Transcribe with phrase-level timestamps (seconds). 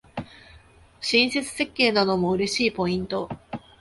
[0.99, 3.29] 親切設計なのも嬉しいポイント